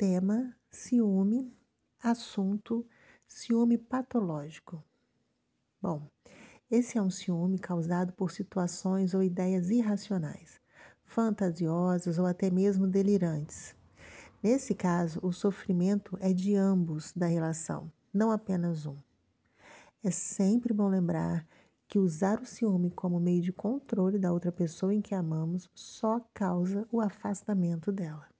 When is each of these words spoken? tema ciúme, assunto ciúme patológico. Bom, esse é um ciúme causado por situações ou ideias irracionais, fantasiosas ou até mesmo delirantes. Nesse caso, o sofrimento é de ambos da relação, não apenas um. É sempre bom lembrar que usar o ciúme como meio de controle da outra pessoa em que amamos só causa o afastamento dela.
tema 0.00 0.56
ciúme, 0.70 1.54
assunto 2.02 2.86
ciúme 3.28 3.76
patológico. 3.76 4.82
Bom, 5.78 6.08
esse 6.70 6.96
é 6.96 7.02
um 7.02 7.10
ciúme 7.10 7.58
causado 7.58 8.10
por 8.14 8.30
situações 8.30 9.12
ou 9.12 9.22
ideias 9.22 9.68
irracionais, 9.68 10.58
fantasiosas 11.04 12.18
ou 12.18 12.24
até 12.24 12.50
mesmo 12.50 12.86
delirantes. 12.86 13.76
Nesse 14.42 14.74
caso, 14.74 15.20
o 15.22 15.32
sofrimento 15.32 16.16
é 16.18 16.32
de 16.32 16.56
ambos 16.56 17.12
da 17.12 17.26
relação, 17.26 17.92
não 18.10 18.30
apenas 18.30 18.86
um. 18.86 18.96
É 20.02 20.10
sempre 20.10 20.72
bom 20.72 20.88
lembrar 20.88 21.46
que 21.86 21.98
usar 21.98 22.40
o 22.40 22.46
ciúme 22.46 22.90
como 22.90 23.20
meio 23.20 23.42
de 23.42 23.52
controle 23.52 24.18
da 24.18 24.32
outra 24.32 24.50
pessoa 24.50 24.94
em 24.94 25.02
que 25.02 25.14
amamos 25.14 25.68
só 25.74 26.26
causa 26.32 26.88
o 26.90 27.02
afastamento 27.02 27.92
dela. 27.92 28.30